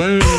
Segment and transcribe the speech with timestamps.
[0.00, 0.29] man.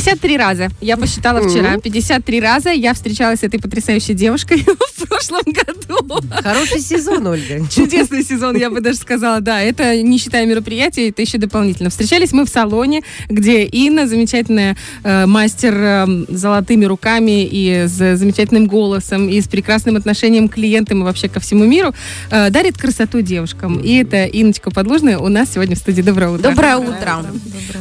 [0.00, 0.68] 53 раза.
[0.80, 1.76] Я посчитала вчера.
[1.76, 4.64] 53 раза я встречалась с этой потрясающей девушкой
[4.96, 6.20] в прошлом году.
[6.42, 7.66] Хороший сезон, Ольга.
[7.70, 9.60] Чудесный сезон, я бы даже сказала, да.
[9.60, 11.90] Это не считая мероприятия, это еще дополнительно.
[11.90, 18.66] Встречались мы в салоне, где Инна, замечательная э, мастер э, золотыми руками и с замечательным
[18.66, 21.92] голосом, и с прекрасным отношением к клиентам и вообще ко всему миру,
[22.30, 23.80] э, дарит красоту девушкам.
[23.80, 26.00] И это Инночка Подлужная у нас сегодня в студии.
[26.00, 26.48] Доброе утро.
[26.48, 27.26] Доброе утро.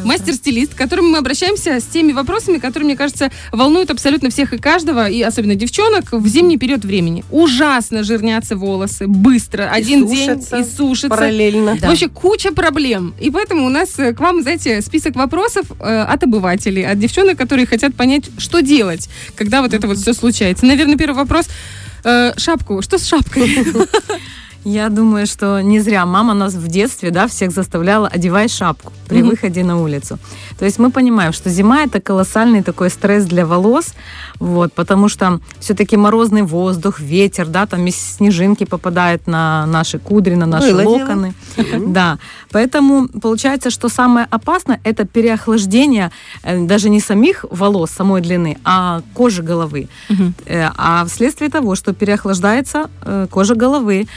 [0.03, 4.57] Мастер-стилист, к которому мы обращаемся с теми вопросами, которые, мне кажется, волнуют абсолютно всех и
[4.57, 7.23] каждого, и особенно девчонок, в зимний период времени.
[7.31, 11.09] Ужасно жирнятся волосы, быстро, И один сушатся день и сушится.
[11.09, 11.77] Параллельно.
[11.81, 13.13] Вообще куча проблем.
[13.19, 17.37] И поэтому у нас э, к вам, знаете, список вопросов э, от обывателей, от девчонок,
[17.37, 20.65] которые хотят понять, что делать, когда вот это вот все случается.
[20.65, 21.47] Наверное, первый вопрос.
[22.03, 22.81] Э, шапку.
[22.81, 23.49] Что с шапкой?
[24.65, 29.21] Я думаю, что не зря мама нас в детстве, да, всех заставляла одевай шапку при
[29.23, 30.19] выходе на улицу.
[30.59, 33.93] То есть мы понимаем, что зима это колоссальный такой стресс для волос,
[34.39, 40.45] вот, потому что все-таки морозный воздух, ветер, да, там снежинки попадают на наши кудри, на
[40.45, 40.81] наши дело.
[40.81, 41.33] локоны.
[41.87, 42.17] Да,
[42.51, 46.11] поэтому получается, что самое опасное это переохлаждение
[46.43, 49.87] э, даже не самих волос, самой длины, а кожи головы.
[50.45, 54.07] Э, А вследствие того, что переохлаждается э, кожа головы,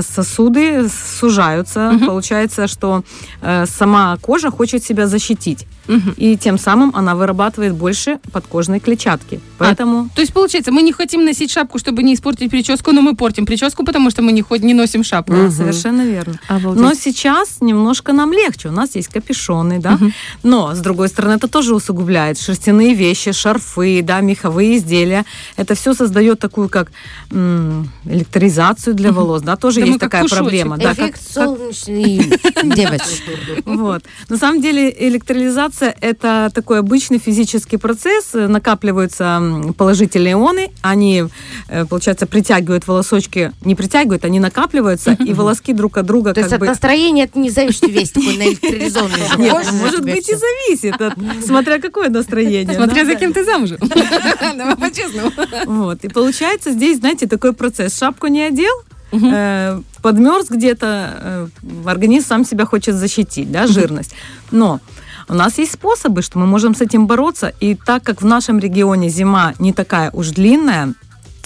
[0.00, 0.88] сосуды
[1.20, 2.06] сужаются, Мгм.
[2.06, 3.02] получается, что
[3.42, 5.66] э, сама кожа хочет себя защитить.
[5.88, 6.14] Мгм.
[6.16, 9.40] И тем самым она вырабатывает больше подкожной клетчатки.
[9.58, 13.16] Поэтому То есть, получается, мы не хотим носить шапку, чтобы не испортить прическу, но мы
[13.16, 15.32] портим прическу, потому что мы не, ход- не носим шапку.
[15.32, 16.38] да, совершенно верно.
[16.76, 18.68] Но сейчас немножко нам легче.
[18.68, 19.90] У нас есть капюшоны, да.
[19.92, 20.12] Мгм.
[20.44, 22.38] Но, с другой стороны, это тоже усугубляет.
[22.38, 25.24] Шерстяные вещи, шарфы, да, меховые изделия.
[25.56, 26.92] Это все создает такую, как
[27.32, 30.42] м, электризацию для волос, да, тоже Да мы есть как такая пушочек.
[30.42, 30.76] проблема.
[30.78, 32.38] Да, как- Эффект солнечной
[32.76, 33.62] девочки.
[33.64, 34.02] Вот.
[34.28, 38.30] На самом деле электролизация– это такой обычный физический процесс.
[38.34, 39.42] Накапливаются
[39.76, 41.24] положительные ионы, они,
[41.68, 46.50] э, получается, притягивают волосочки, не притягивают, они накапливаются, и волоски друг от друга То есть
[46.50, 46.66] как от бы...
[46.66, 49.38] настроения это не зависит весь такой наэлектризованный.
[49.38, 52.74] Нет, может быть и зависит, от- смотря какое настроение.
[52.76, 53.12] Смотря да.
[53.12, 53.78] за кем ты замужем.
[54.56, 55.30] Давай по-честному.
[55.66, 56.04] Вот.
[56.04, 57.96] И получается здесь, знаете, такой процесс.
[57.98, 58.72] Шапку не одел,
[59.12, 61.48] э, подмерз где-то, э,
[61.86, 64.14] организм сам себя хочет защитить, да, жирность.
[64.50, 64.80] Но
[65.28, 67.52] у нас есть способы, что мы можем с этим бороться.
[67.60, 70.94] И так как в нашем регионе зима не такая уж длинная,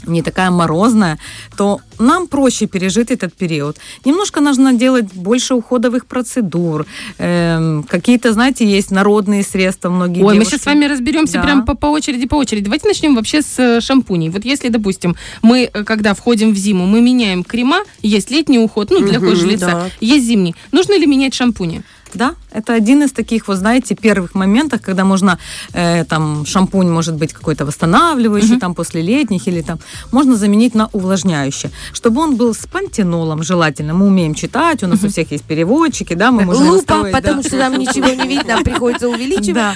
[0.07, 1.19] не такая морозная,
[1.57, 3.77] то нам проще пережить этот период.
[4.05, 6.87] Немножко нужно делать больше уходовых процедур.
[7.19, 11.43] Эм, какие-то, знаете, есть народные средства, многие Ой, мы девушки- сейчас с вами разберемся Да.
[11.43, 12.65] прям по, по очереди, по очереди.
[12.65, 14.29] Давайте начнем вообще с э, шампуней.
[14.31, 18.91] Вот если, допустим, мы, э, когда входим в зиму, мы меняем крема, есть летний уход,
[18.91, 19.91] ну, для Мгм, кожи лица, да.
[20.01, 20.55] есть зимний.
[20.73, 21.83] Нужно ли менять шампуни?
[22.15, 25.39] Да, это один из таких, вот знаете, первых моментов, когда можно,
[25.75, 28.61] э, там, шампунь может быть какой-то восстанавливающий, Мгм.
[28.61, 29.79] там, после летних, или там,
[30.13, 33.95] можно заменить на увлажняющий, чтобы он был с пантенолом желательно.
[33.95, 37.21] Мы умеем читать, у нас у всех есть переводчики, да, мы можем Лупа, настроить, да.
[37.21, 39.55] потому что нам ничего не видно, нам приходится увеличивать.
[39.55, 39.75] Да,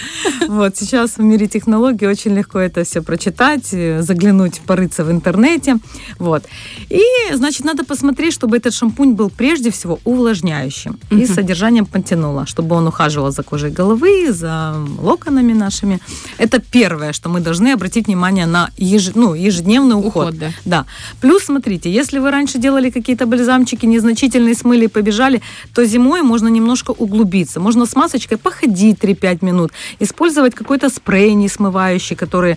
[0.48, 5.76] вот сейчас в мире технологий очень легко это все прочитать, э, заглянуть, порыться в интернете,
[6.18, 6.44] вот.
[6.88, 7.02] И,
[7.34, 12.76] значит, надо посмотреть, чтобы этот шампунь был прежде всего увлажняющим и с содержанием пантенола, чтобы
[12.76, 15.98] он ухаживал за кожей головы, за локонами нашими.
[16.38, 20.10] Это первое, что мы должны обратить внимание на еж- ну, ежедневный уход.
[20.10, 20.50] Уход, да.
[20.64, 20.86] Да.
[21.20, 25.40] Плюс, смотрите, если вы раньше делали какие-то бальзамчики незначительные, смыли и побежали,
[25.74, 27.60] то зимой можно немножко углубиться.
[27.60, 29.70] Можно с масочкой походить 3-5 минут,
[30.00, 32.56] использовать какой-то спрей не смывающий, который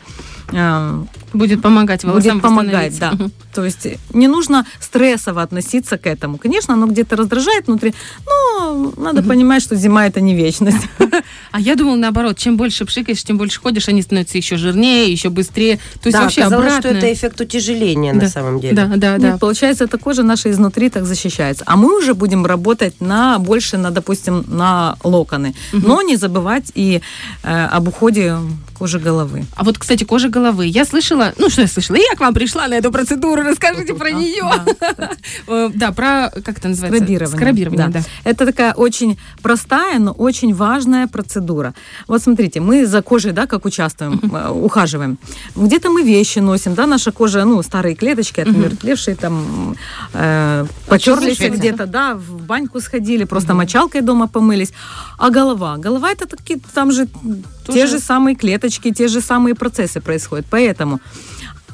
[1.34, 3.14] Будет помогать волосам будет помогать, да.
[3.54, 6.38] То есть не нужно стрессово относиться к этому.
[6.38, 7.94] Конечно, оно где-то раздражает внутри,
[8.26, 10.86] но надо понимать, что зима это не вечность.
[11.52, 15.30] А я думала наоборот, чем больше пшикаешь, тем больше ходишь, они становятся еще жирнее, еще
[15.30, 15.78] быстрее.
[16.02, 16.90] То есть Да, вообще оказалось, обратно.
[16.90, 18.22] что это эффект утяжеления Да.
[18.22, 18.76] на самом деле.
[18.76, 19.30] Да, да, да.
[19.30, 21.64] Нет, получается, эта кожа наша изнутри так защищается.
[21.68, 25.54] А мы уже будем работать на больше, на, допустим, на локоны.
[25.72, 27.02] Но не забывать и
[27.44, 28.38] э, об уходе
[28.78, 29.46] кожи головы.
[29.56, 30.66] А вот, кстати, кожа головы.
[30.68, 34.12] Я слышала, ну что я слышала, я к вам пришла на эту процедуру, расскажите про
[34.12, 34.44] нее.
[34.98, 35.12] да,
[35.48, 36.98] Э, Да, про, как это называется?
[36.98, 37.38] Скрабирование.
[37.38, 38.02] Скрабирование, да.
[38.24, 41.74] Это такая очень простая, но очень важная процедура.
[42.08, 45.18] Вот смотрите, мы за кожей, да, как участвуем, э, ухаживаем.
[45.56, 49.76] Где-то мы вещи носим, да, наша кожа, ну, старые клеточки, отмертвевшие, там,
[50.14, 54.74] э, потерлись где-то, да, в баньку сходили, просто мочалкой дома помылись.
[55.18, 55.78] А голова?
[55.78, 57.08] Голова это такие, там же
[57.68, 60.46] те же самые клеточки, те же самые процессы происходят.
[60.50, 61.00] Поэтому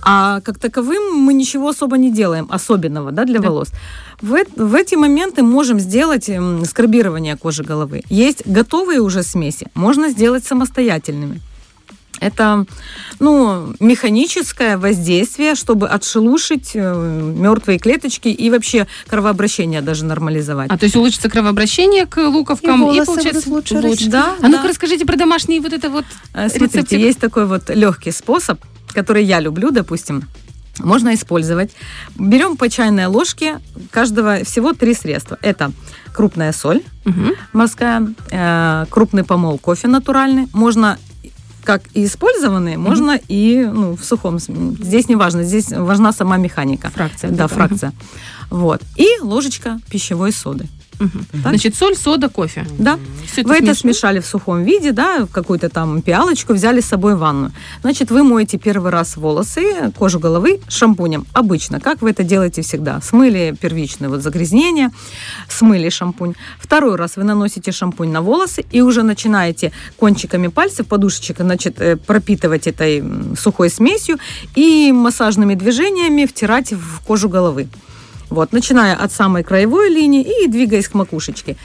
[0.02, 3.50] А как таковым мы ничего особо не делаем, особенного да, для Да.
[3.50, 3.68] волос.
[4.22, 6.30] В, в эти моменты можем сделать
[6.66, 8.04] скрабирование кожи головы.
[8.10, 11.42] Есть готовые уже смеси, можно сделать самостоятельными.
[12.20, 12.66] Это
[13.20, 20.70] ну, механическое воздействие, чтобы отшелушить э, мертвые клеточки и вообще кровообращение даже нормализовать.
[20.72, 24.10] А то есть улучшится кровообращение к луковкам И и, получается будут лучше расти.
[24.10, 24.70] Да, А ну-ка да.
[24.70, 27.00] расскажите про домашний вот это вот Э, Смотрите, рецептик.
[27.00, 28.60] есть такой вот легкий способ,
[28.94, 30.24] который я люблю, допустим.
[30.80, 31.72] Можно использовать.
[32.18, 33.60] Берем по чайной ложке
[33.92, 35.38] каждого всего три средства.
[35.42, 35.72] Это
[36.14, 37.32] крупная соль Мгм.
[37.54, 40.48] морская, э, крупный помол кофе натуральный.
[40.54, 40.98] Можно
[41.70, 44.40] как и использованные, можно и ну, в сухом.
[44.40, 46.90] Здесь не важно, здесь важна сама механика.
[46.90, 47.30] Фракция.
[47.30, 47.54] Да, это.
[47.54, 47.94] фракция.
[48.50, 48.82] Вот.
[48.96, 50.66] И ложечка пищевой соды.
[51.00, 51.52] Так?
[51.52, 52.66] Значит, соль, сода, кофе.
[52.78, 53.00] Да.
[53.26, 53.76] Всё Вы это смешиваем?
[53.76, 57.52] смешали в сухом виде, да, в какую-то там пиалочку, взяли с собой в ванную.
[57.82, 61.26] Значит, вы моете первый раз волосы, кожу головы шампунем.
[61.34, 63.02] Обычно, как вы это делаете всегда.
[63.02, 64.90] Смыли первичное вот загрязнение,
[65.48, 66.34] смыли шампунь.
[66.60, 71.96] Второй раз вы наносите шампунь на волосы и уже начинаете кончиками пальцев, подушечек, значит, э,
[71.96, 73.04] пропитывать этой
[73.38, 74.18] сухой смесью
[74.56, 77.68] и массажными движениями втирать в кожу головы.
[78.30, 81.58] Вот, начиная от самой краевой линии и двигаясь к макушечке.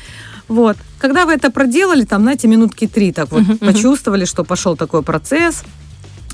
[0.49, 0.77] Вот.
[0.99, 3.59] Когда вы это проделали, там, знаете, минутки три так вот мгм.
[3.59, 5.63] почувствовали, что пошел такой процесс,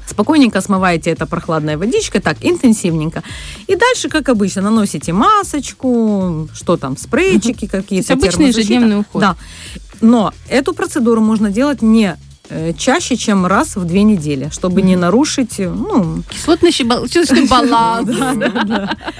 [0.06, 3.22] спокойненько смываете это прохладной водичкой, так, интенсивненько.
[3.68, 8.08] И дальше, как обычно, наносите масочку, что там, спрейчики какие-то.
[8.08, 9.20] То есть обычный ежедневный уход.
[9.20, 9.36] Да.
[10.00, 12.16] Но эту процедуру можно делать не
[12.76, 18.10] чаще, чем раз в две недели, чтобы не нарушить, э, ну, Кислотно-щелочной баланс.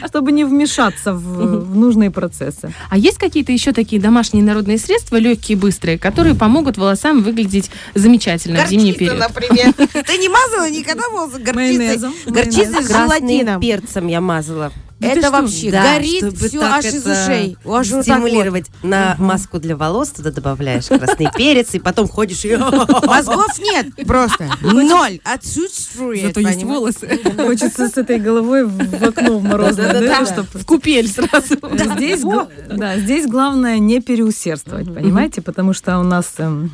[0.09, 2.73] чтобы не вмешаться в, в нужные процессы.
[2.91, 8.65] А есть какие-то еще такие домашние народные средства, легкие, быстрые, которые помогут волосам выглядеть замечательно
[8.65, 9.19] в зимний период?
[9.19, 9.73] например.
[9.77, 12.11] Ты не мазала никогда волосы горчицей?
[12.27, 13.61] Горчицей с желатином.
[13.61, 14.73] перцем я мазала.
[15.01, 15.31] Ты Это что?
[15.31, 17.57] вообще Да, горит все аж из ушей.
[17.65, 18.03] Аж вот.
[18.03, 22.55] Стимулировать на маску для волос, туда добавляешь красный перец, и потом ходишь и...
[22.57, 24.51] Мозгов нет просто.
[24.61, 25.21] Ноль.
[25.25, 26.27] Отсутствует.
[26.27, 27.19] Зато есть волосы.
[27.37, 31.57] Хочется с этой головой в окно в морозное, В купель сразу.
[31.97, 32.23] Здесь,
[32.69, 36.71] да, здесь главное не переусердствовать, понимаете, потому что у нас, эм,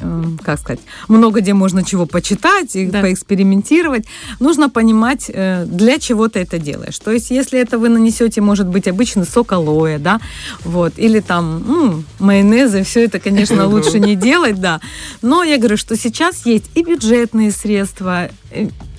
[0.00, 4.06] эм, как сказать, много где можно чего почитать и поэкспериментировать.
[4.40, 6.98] Нужно понимать, э, для чего ты это делаешь.
[6.98, 10.20] То есть, если это вы нанесете, может быть, обычный сок алоэ, да,
[10.64, 14.80] вот, или там м, майонезы, все это, конечно, лучше не делать, да.
[15.22, 18.30] Но я говорю, что сейчас есть и бюджетные средства,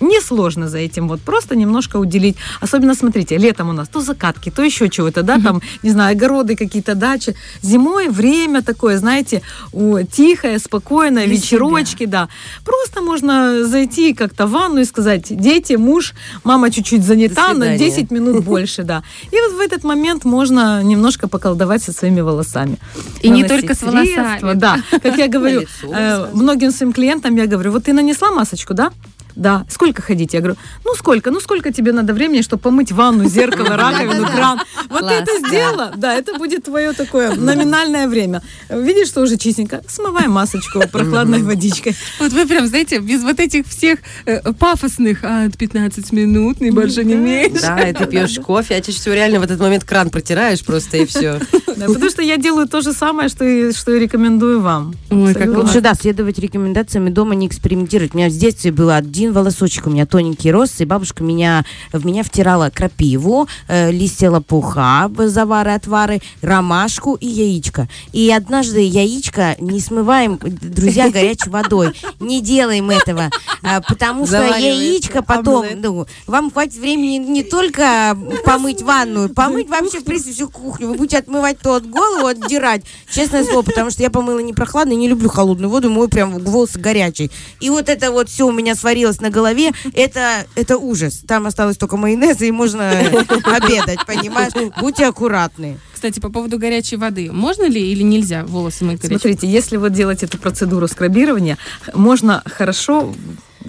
[0.01, 2.37] несложно за этим вот просто немножко уделить.
[2.61, 6.55] Особенно, смотрите, летом у нас то закатки, то еще чего-то, да, там, не знаю, огороды
[6.55, 7.35] какие-то, дачи.
[7.61, 9.41] Зимой время такое, знаете,
[9.73, 12.29] у- тихое, спокойное, Для вечерочки, да.
[12.63, 16.13] Просто можно зайти как-то в ванну и сказать, дети, муж,
[16.43, 17.77] мама чуть-чуть занята, на свидания.
[17.77, 19.03] 10 минут больше, да.
[19.31, 22.77] И вот в этот момент можно немножко поколдовать со своими волосами.
[23.21, 24.53] И не только с волосами.
[24.53, 28.91] Да, как я говорю, э, многим своим клиентам я говорю, вот ты нанесла масочку, да?
[29.39, 29.65] Да.
[29.69, 30.33] Сколько ходить?
[30.33, 31.31] Я говорю, ну сколько?
[31.31, 34.59] Ну сколько тебе надо времени, чтобы помыть ванну, зеркало, раковину, кран?
[34.89, 35.93] Вот ты это сделала?
[35.95, 38.41] Да, это будет твое такое номинальное время.
[38.69, 39.81] Видишь, что уже чистенько?
[39.87, 41.95] Смывай масочку прохладной водичкой.
[42.19, 47.05] Вот вы прям, знаете, без вот этих всех э, пафосных а, 15 минут, ни больше,
[47.05, 47.61] ни меньше.
[47.61, 50.97] Да, и ты пьешь кофе, а чаще всего реально в этот момент кран протираешь просто
[50.97, 51.39] и все.
[51.75, 54.95] Потому что я делаю то же самое, что и, что и рекомендую вам.
[55.09, 55.49] Ой, как.
[55.49, 58.13] Лучше, да, следовать рекомендациям и дома не экспериментировать.
[58.13, 62.05] У меня в детстве был один волосочек, у меня тоненький рост, и бабушка меня, в
[62.05, 67.87] меня втирала крапиву, э, листья лопуха, завары, отвары, ромашку и яичко.
[68.13, 71.93] И однажды яичко не смываем, друзья, горячей водой.
[72.19, 73.29] Не делаем этого,
[73.63, 79.99] а, потому что яичко потом, ну, вам хватит времени не только помыть ванную, помыть вообще,
[79.99, 80.87] в принципе, всю кухню.
[80.89, 82.83] Вы будете отмывать то от голову, отдирать.
[83.11, 86.79] Честное слово, потому что я помыла не прохладно, не люблю холодную воду, мой прям волосы
[86.79, 87.31] горячий.
[87.59, 91.21] И вот это вот все у меня сварилось на голове, это, это ужас.
[91.27, 94.53] Там осталось только майонез, и можно обедать, понимаешь?
[94.79, 95.79] Будьте аккуратны.
[95.93, 97.29] Кстати, по поводу горячей воды.
[97.31, 99.19] Можно ли или нельзя волосы мыть горячей?
[99.19, 101.57] Смотрите, если вот делать эту процедуру скрабирования,
[101.93, 103.13] можно хорошо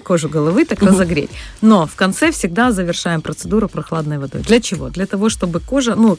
[0.01, 1.29] кожу головы так разогреть.
[1.61, 4.41] Но в конце всегда завершаем процедуру прохладной водой.
[4.41, 4.89] Для чего?
[4.89, 6.17] Для того, чтобы кожа, ну,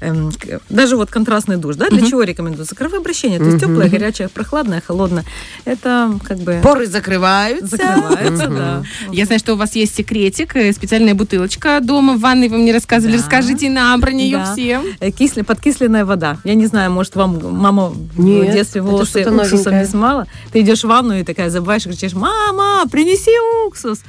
[0.00, 0.30] эм,
[0.68, 2.74] даже вот контрастный душ, да, для чего рекомендуется?
[2.74, 5.24] Кровообращение, то есть теплое, горячее, прохладное, холодное.
[5.64, 7.76] Это как бы Поры закрываются.
[7.76, 8.82] закрывается, да.
[9.12, 12.72] Я знаю, что у вас есть секретик, э, специальная бутылочка дома в ванной, вы мне
[12.72, 13.16] рассказывали.
[13.16, 14.84] Расскажите нам про нее всем.
[15.00, 16.38] Э, Кисле, подкисленная вода.
[16.44, 20.26] Я не знаю, может, вам мама в детстве волосы уксусом не смала.
[20.52, 23.17] Ты идешь в ванну и такая забываешь, и кричишь, мама, принеси
[23.66, 24.00] уксус.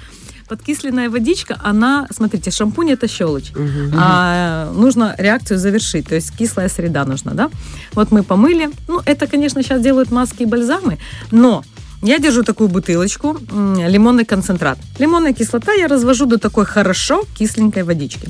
[0.50, 3.52] подкисленная водичка, она, смотрите, шампунь это щелочь,
[3.96, 7.50] а нужно реакцию завершить, то есть кислая среда нужна, да?
[7.94, 10.98] Вот мы помыли, ну это, конечно, сейчас делают маски и бальзамы,
[11.32, 11.64] но
[12.02, 14.80] я держу такую бутылочку, лимонный концентрат.
[15.00, 18.28] Лимонная кислота я развожу до такой хорошо кисленькой водички.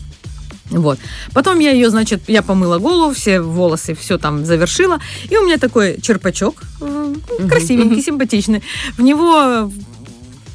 [0.71, 0.99] Вот.
[1.33, 4.99] Потом я ее, значит, я помыла голову, все волосы, все там завершила.
[5.29, 7.15] И у меня такой черпачок, э,
[7.49, 8.61] красивенький, симпатичный.
[8.97, 9.71] В него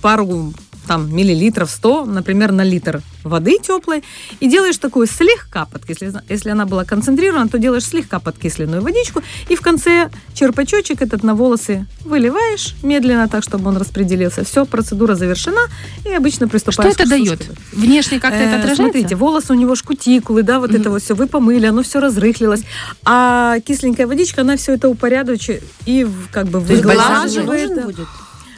[0.04, 0.52] пару
[0.86, 4.04] там миллилитров 100, например, на литр воды теплой,
[4.38, 9.56] и делаешь такую слегка подкисленную, если она была концентрирована, то делаешь слегка подкисленную водичку, и
[9.56, 14.44] в конце черпачочек этот на волосы выливаешь медленно, так, чтобы он распределился.
[14.44, 15.70] Все, процедура завершена,
[16.04, 17.50] и обычно Что приступаешь это к дает?
[17.72, 18.82] Внешне как-то это Э, отражается?
[18.82, 21.98] Смотрите, волосы у него ж кутикулы, да, вот это вот все, вы помыли, оно все
[22.00, 22.64] разрыхлилось.
[23.06, 27.70] А кисленькая водичка, она все это упорядочивает и как бы выглаживает.
[27.70, 28.08] нужен будет?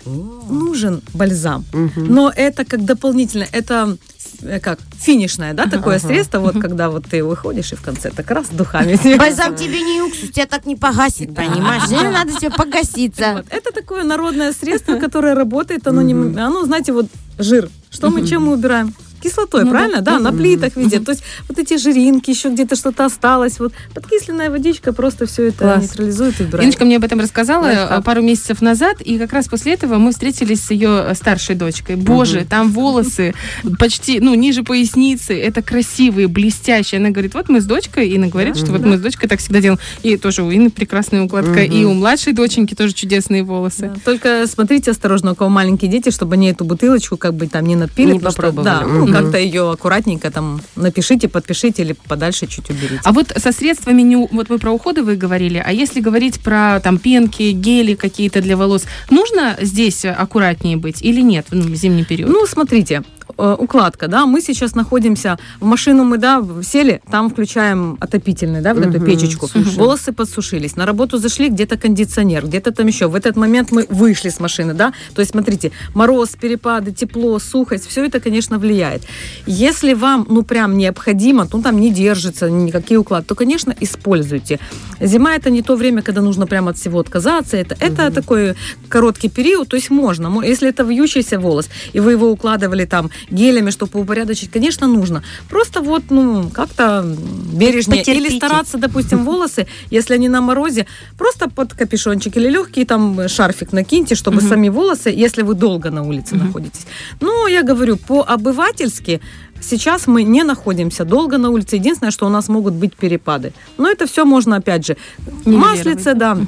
[0.07, 1.65] Нужен бальзам.
[1.97, 3.97] Но это как дополнительно, это
[4.43, 8.31] э, как финишное, да, такое средство, вот когда вот ты выходишь и в конце так
[8.31, 8.99] раз духами.
[9.19, 11.85] Бальзам тебе не уксус, тебя так не погасит, понимаешь?
[11.89, 13.35] Тебе надо тебе погаситься.
[13.35, 13.47] Вот.
[13.51, 17.07] Это такое народное средство, которое работает, оно не, оно, знаете, вот
[17.39, 17.69] жир.
[17.91, 18.95] Что мы чем мы убираем?
[19.29, 19.77] Кислотой, Ну да.
[19.79, 20.01] правильно?
[20.03, 21.01] Да, на плитах везде.
[21.01, 23.59] То есть вот эти жиринки, еще где-то что-то осталось.
[23.59, 25.83] Вот подкисленная водичка просто все это Класс.
[25.83, 26.65] нейтрализует и убирает.
[26.65, 28.01] Иночка мне об этом рассказала Лайфхак.
[28.01, 31.97] э, пару месяцев назад, и как раз после этого мы встретились с ее старшей дочкой.
[31.97, 33.35] Боже, там волосы
[33.79, 36.99] почти, ну, ниже поясницы, это красивые, блестящие.
[37.01, 39.61] Она говорит, вот мы с дочкой, Инна говорит, что вот мы с дочкой так всегда
[39.61, 39.81] делаем.
[40.03, 43.93] И тоже у Инны прекрасная укладка, и у младшей доченьки тоже чудесные волосы.
[43.95, 47.65] Да, Только смотрите осторожно, у кого маленькие дети, чтобы они эту бутылочку как бы там
[47.67, 48.13] не надпили.
[48.13, 48.65] Не попробовали.
[48.65, 49.07] Да, ну.
[49.23, 53.01] Как-то ее аккуратненько там напишите, подпишите или подальше чуть уберите.
[53.05, 56.99] А вот со средствами, не, вот вы про уходовые говорили, а если говорить про там
[56.99, 62.31] пенки, гели какие-то для волос, нужно здесь аккуратнее быть или нет ну, в зимний период?
[62.31, 63.03] Ну, смотрите,
[63.39, 68.75] э, укладка, да, мы сейчас находимся, в машину мы, да, сели, там включаем отопительный, да,
[68.75, 73.37] в эту печечку, волосы подсушились, на работу зашли, где-то кондиционер, где-то там еще, в этот
[73.37, 78.21] момент мы вышли с машины, да, то есть, смотрите, мороз, перепады, тепло, сухость, все это,
[78.21, 79.03] конечно, влияет.
[79.47, 84.59] Если вам, ну, прям необходимо, ну, там не держится никакие укладки, то, конечно, используйте.
[85.01, 88.55] Зима это не то время, когда нужно прямо от всего отказаться, это, это такой
[88.89, 93.11] короткий период, то есть можно, Мо- если это вьющийся волос, и вы его укладывали там
[93.31, 95.23] гелями, чтобы упорядочить, конечно, нужно.
[95.49, 97.05] Просто вот, ну, как-то
[97.53, 98.03] бережнее.
[98.03, 98.37] Или Потерпите.
[98.37, 100.87] стараться, допустим, волосы, если они на морозе,
[101.19, 106.03] просто под капюшончик или легкий там шарфик накиньте, чтобы сами волосы, если вы долго на
[106.03, 106.87] улице находитесь.
[107.21, 109.21] Ну, я говорю, по-обывательски
[109.61, 111.77] Сейчас мы не находимся долго на улице.
[111.77, 113.53] Единственное, что у нас могут быть перепады.
[113.79, 114.97] Но это все можно, опять же,
[115.45, 116.39] маслице, да,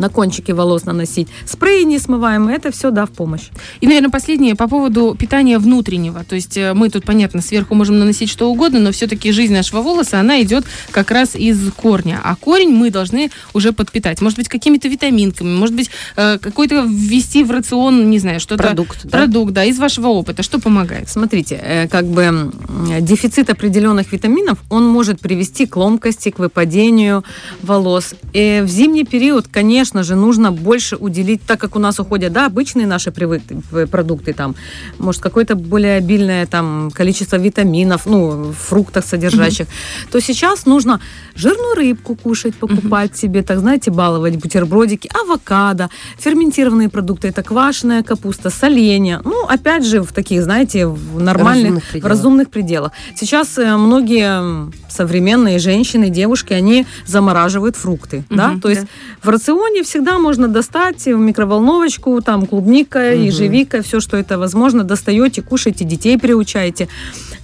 [0.00, 1.28] на кончики волос наносить.
[1.44, 3.48] Спреи несмываемые, это все, да, в помощь.
[3.80, 6.24] И, наверное, последнее по поводу питания внутреннего.
[6.24, 9.82] То есть э, мы тут, понятно, сверху можем наносить что угодно, но все-таки жизнь нашего
[9.82, 12.20] волоса, она идет как раз из корня.
[12.24, 14.20] А корень мы должны уже подпитать.
[14.20, 18.62] Может быть, какими-то витаминками, может быть, э, какой-то ввести в рацион, не знаю, что-то...
[18.62, 19.18] Продукт, да?
[19.18, 20.42] Продукт, да, из вашего опыта.
[20.42, 21.08] Что помогает?
[21.08, 22.52] Смотрите, э, как бы
[23.00, 27.24] дефицит определенных витаминов, он может привести к ломкости, к выпадению
[27.62, 28.14] волос.
[28.32, 32.46] И в зимний период, конечно же, нужно больше уделить, так как у нас уходят, да,
[32.46, 33.42] обычные наши привык,
[33.90, 34.54] продукты, там,
[34.98, 39.66] может, какое-то более обильное там количество витаминов, ну, в фруктах содержащих,
[40.10, 41.00] то сейчас нужно
[41.34, 48.50] жирную рыбку кушать, покупать себе, так, знаете, баловать бутербродики, авокадо, ферментированные продукты, это квашеная капуста,
[48.50, 52.10] соленья, ну, опять же, в таких, знаете, в нормальных, Разумных в пределах.
[52.10, 52.92] разумных пределах.
[53.16, 58.88] Сейчас э, многие современные женщины, девушки, они замораживают фрукты, да, Мгм, то есть да.
[59.22, 65.42] в рационе всегда можно достать в микроволновочку, там клубника, ежевика, все, что это возможно, достаете,
[65.42, 66.88] кушаете, детей приучаете.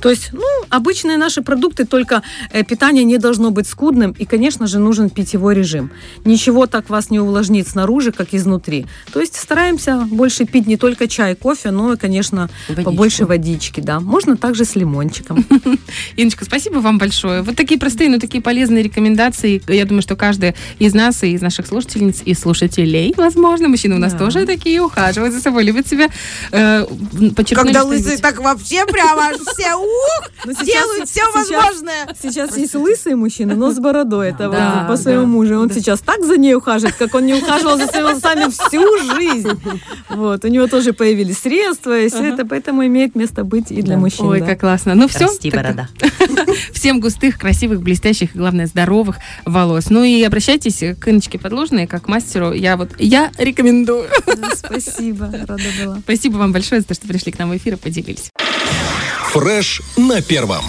[0.01, 4.67] То есть, ну, обычные наши продукты, только э, питание не должно быть скудным, и, конечно
[4.67, 5.91] же, нужен питьевой режим.
[6.25, 8.87] Ничего так вас не увлажнит снаружи, как изнутри.
[9.13, 12.91] То есть стараемся больше пить не только чай, кофе, но и, конечно, Водичку.
[12.91, 14.01] побольше водички, да.
[14.01, 15.45] Можно также с лимончиком.
[16.17, 17.43] Иночка, спасибо вам большое.
[17.43, 19.63] Вот такие простые, но такие полезные рекомендации.
[19.67, 23.99] Я думаю, что каждая из нас и из наших слушательниц и слушателей, возможно, мужчины у
[23.99, 24.19] нас Да.
[24.19, 26.09] тоже такие, ухаживают за собой, любят себя.
[26.53, 26.87] Э,
[27.55, 32.09] Когда лысые, так вообще прямо все ух, Но сейчас- делают все возможное.
[32.21, 34.31] Сейчас есть лысые мужчины, но с бородой.
[34.31, 35.59] Это вот по своему мужу.
[35.61, 38.83] Он сейчас так за ней ухаживает, как он не ухаживал за своими волосами всю
[39.17, 39.49] жизнь.
[40.11, 40.45] Вот.
[40.45, 44.27] У него тоже появились средства, и все это поэтому имеет место быть и для мужчин.
[44.27, 44.95] Ой, как классно.
[44.95, 45.27] Ну все.
[45.27, 45.89] Расти, борода.
[46.73, 49.91] Всем густых, красивых, блестящих и, главное, здоровых волос.
[49.91, 52.53] Ну и обращайтесь к Иночке Подложной, как к мастеру.
[52.53, 54.09] Я вот, я рекомендую.
[54.27, 55.99] Да, Спасибо, рада была.
[55.99, 58.31] Спасибо вам большое за то, что пришли к нам в эфир и поделились.
[59.33, 60.65] Фреш на первом.